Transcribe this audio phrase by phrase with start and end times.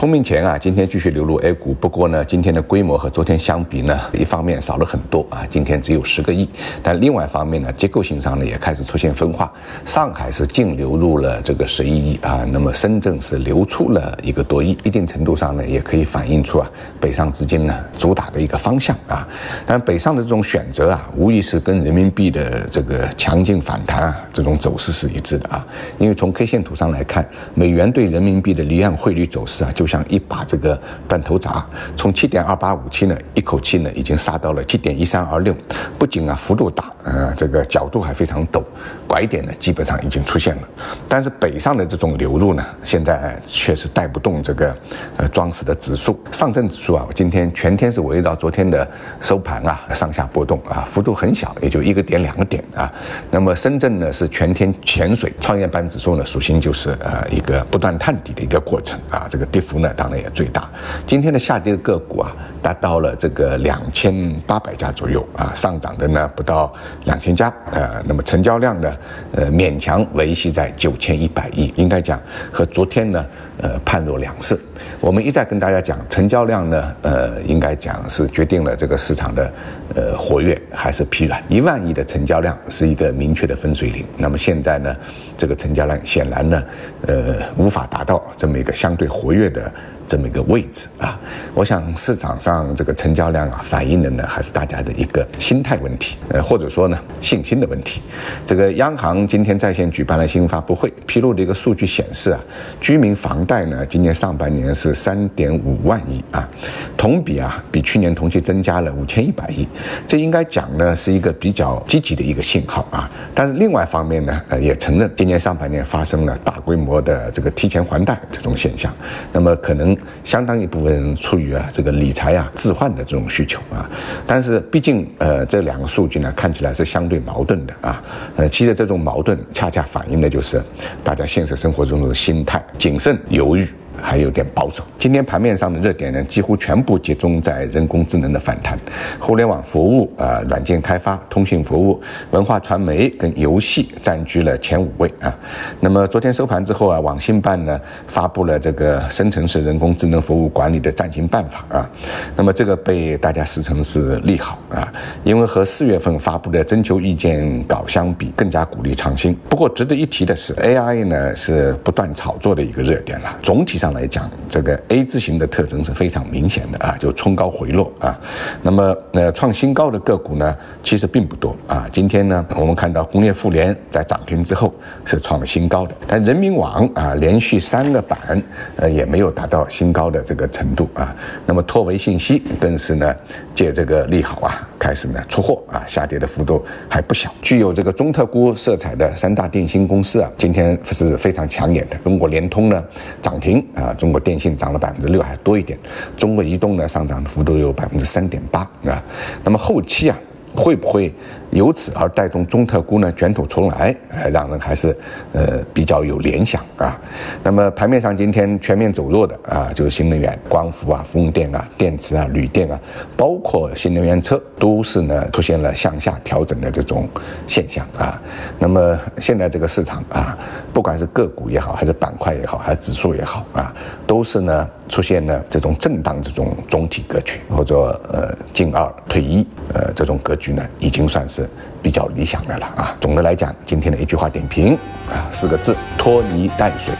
[0.00, 6.48] 聪明钱啊，今天继续流入 A 股，不过呢，今天的规模和昨天相比呢，一方面少了很多啊，今天只有十个亿，
[6.82, 9.52] 但另外一方面呢，结构性上呢也开始出现分化。
[9.84, 19.28] 上海是净流入了这个十一亿啊，那么深圳是流出了一个多亿，一定程度上呢，也可以反映出啊，北上资金呢主打的一个方向啊。
[19.66, 25.66] 但北上的这种选择啊，无疑是跟人民币的这个强劲反弹啊这种走势是一致的啊，
[25.98, 29.70] 因为从 K 线图上来看，美元对人民币的离岸汇率走势啊。
[29.74, 31.60] 就像一把这个断头铡，
[31.96, 35.52] 从七点二八五七呢，一口气呢已经杀到了七点一三二六，
[35.98, 38.62] 不仅啊幅度大，呃，这个角度还非常陡，
[39.08, 40.62] 拐点呢基本上已经出现了。
[41.08, 44.76] 但是北上的这种流入呢，现在确实带不动这个
[45.16, 46.16] 呃装饰的指数。
[46.30, 48.88] 上证指数啊，今天全天是围绕昨天的
[49.20, 52.92] 收盘啊上下波动啊，幅度很小，也就一个点两个点啊。
[53.28, 59.79] 那么深圳呢是全天潜水，创业板指数呢属性就是呃一个不断探底的一个过程啊，这个跌幅。
[59.80, 60.68] 那，当然也最大。
[61.06, 66.72] 今天的下跌的个股啊，达到了这个两千八百家左右啊，上涨的呢不到
[67.04, 67.52] 两千家。
[67.72, 68.96] 呃，那么成交量呢，
[69.32, 72.20] 呃，勉强维系在九千一百亿，应该讲
[72.52, 73.26] 和昨天呢，
[73.60, 74.58] 呃，判若两色。
[75.00, 79.52] 我们一再跟大家讲，成交量呢，呃，应该讲是决定了这个市场的，
[79.94, 81.42] 呃，活跃还是疲软。
[81.48, 84.04] 一万亿的成交量是一个明确的分水岭。
[84.16, 84.94] 那么现在呢，
[85.36, 86.62] 这个成交量显然呢，
[87.06, 89.69] 呃，无法达到这么一个相对活跃的。
[89.74, 91.16] uh, 这么一个位置啊，
[91.54, 98.02] 我想市场上这个成交量啊，反映的呢还是大家的一个心态问题，呃，或者说呢信心的问题。
[98.44, 102.40] 这个央行今天在线举办了新闻发布会，披露的一个数据显示啊，
[102.80, 106.48] 居民房贷呢今年上半年是三点五万亿啊，
[106.96, 109.64] 同比啊比去年同期增加了五千一百亿，
[110.08, 113.08] 这应该讲呢是一个比较积极的一个信号啊。
[113.32, 118.92] 但是另外一方面呢，呃，也承认今年上半年发生了大规模的这个提前还贷这种现象，
[119.32, 119.96] 那么可能。
[120.24, 123.88] 相当一部分人出于啊这个理财啊置换的这种需求啊，
[124.26, 128.02] 但是毕竟呃这两个数据呢看起来是相对矛盾的啊，
[128.36, 130.62] 呃其实这种矛盾恰恰反映的就是
[131.02, 133.66] 大家现实生活中的心态谨慎犹豫。
[134.00, 134.82] 还有点保守。
[134.98, 138.78] 今天盘面上的热点呢，几乎全部集中在人工智能的反弹、
[139.18, 145.34] 互联网服务啊、软件开发、通信服务、文化传媒跟游戏占据了前五位啊。
[145.80, 151.90] 那么昨天收盘之后啊，网信办呢发布了这个深层次人工智能服务管理的暂行办法啊。
[152.36, 154.90] 那么这个被大家视成是利好啊，
[155.24, 159.34] 因为和四月份发布的征求意见稿相比，更加鼓励创新。
[159.48, 163.38] 不过值得一提的是，AI 呢是不断炒作的一个热点了。
[163.42, 163.90] 总体上。
[163.90, 168.16] 来讲，这个 A 字形的特征是非常明显的啊，就冲高回落啊。
[168.62, 171.88] 那么，呃，创新高的个股呢，其实并不多啊。
[171.90, 174.72] 今天呢，我们看到工业富联在涨停之后
[175.04, 178.40] 是创了新高的，但人民网啊，连续三个板，
[178.76, 181.12] 呃，也没有达到新高的这个程度啊。
[181.44, 183.12] 那么，拓维信息更是呢，
[183.54, 187.30] 借这个利好啊，开始呢出货啊，下跌的幅度还不小。
[187.42, 191.98] 具有这个中特估色彩的三大电信公司啊，今天是非常抢眼的。
[191.98, 192.82] 中国联通呢，
[193.20, 193.62] 涨停。
[193.74, 195.78] 啊，中国电信涨了百分之六还多一点，
[196.16, 199.04] 中国移动呢上涨的幅度有百分之三点八啊，
[199.44, 200.18] 那么后期啊。
[200.56, 201.14] 会不会
[201.50, 203.94] 由此而带动中特估呢卷土重来？
[204.10, 204.96] 呃，让人还是
[205.32, 206.98] 呃比较有联想啊。
[207.44, 212.78] 那么盘面上今天全面走弱的啊，就是新能源、光伏啊、风电啊、电池啊、铝电啊，
[213.16, 217.08] 包括新能源车，都是呢出现了向下调整的这种
[217.46, 218.20] 现象啊。
[218.58, 220.36] 那么现在这个市场啊，
[220.72, 223.72] 不管是个股也好，还是板块也好，还是指数也好啊，
[224.06, 230.34] 都是呢出现了这种震荡这种总体格局，或者呃进二退一呃这种格。
[230.40, 231.39] 局呢，已经算是
[231.82, 232.96] 比较理想的了啊。
[233.00, 234.74] 总的来讲，今天的一句话点评
[235.08, 236.94] 啊，四个字：拖泥带水。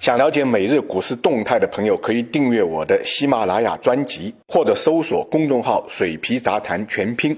[0.00, 7.36] 想了解每日股市动态的朋友，可以订阅我的喜马拉雅专辑，或者搜索公众号“水皮杂谈全拼”。